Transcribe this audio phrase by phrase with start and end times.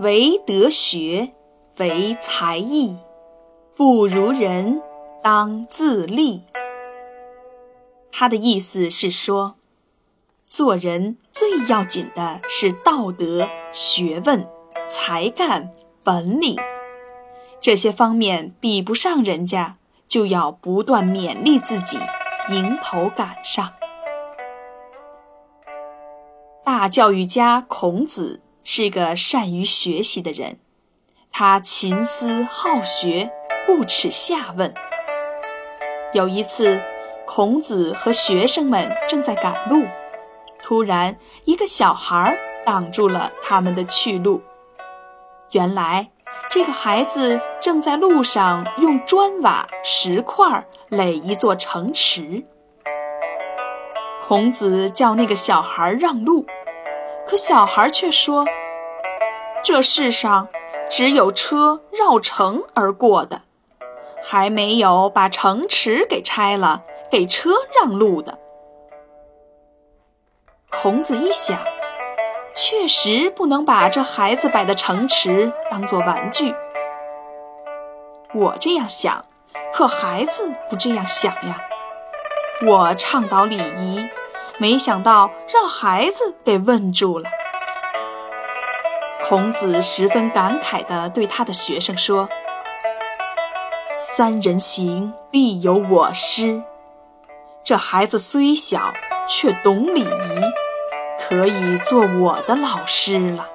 [0.00, 1.34] 唯德学，
[1.78, 2.96] 唯才艺，
[3.76, 4.82] 不如人，
[5.22, 6.40] 当自砺。
[8.10, 9.54] 他的意思是说，
[10.48, 14.44] 做人最要紧的是道德、学问、
[14.88, 15.70] 才干、
[16.02, 16.56] 本领，
[17.60, 19.76] 这些方面比不上人家，
[20.08, 21.98] 就要不断勉励自己，
[22.50, 23.72] 迎头赶上。
[26.64, 28.40] 大教育家孔子。
[28.66, 30.58] 是个善于学习的人，
[31.30, 33.30] 他勤思好学，
[33.66, 34.72] 不耻下问。
[36.14, 36.80] 有一次，
[37.26, 39.84] 孔子和学生们正在赶路，
[40.62, 44.40] 突然一个小孩挡住了他们的去路。
[45.50, 46.10] 原来，
[46.48, 52.42] 这个孩子正在路上用砖瓦、石块垒一座城池。
[54.26, 56.46] 孔子叫那个小孩让路。
[57.26, 58.44] 可小孩却说
[59.64, 60.48] ：“这世上
[60.90, 63.42] 只有车绕城而过的，
[64.22, 68.38] 还没有把城池给拆了给车让路的。”
[70.70, 71.58] 孔子一想，
[72.54, 76.54] 确实不能把这孩子摆的城池当做玩具。
[78.34, 79.24] 我这样想，
[79.72, 81.68] 可孩子不这样想呀。
[82.66, 84.06] 我倡导礼仪。
[84.58, 87.28] 没想到让孩子给问住了。
[89.26, 92.28] 孔子十分感慨地对他的学生说
[93.98, 96.62] ：“三人行，必有我师。
[97.64, 98.92] 这孩子虽小，
[99.26, 100.40] 却懂礼仪，
[101.28, 103.48] 可以做我的老师了。”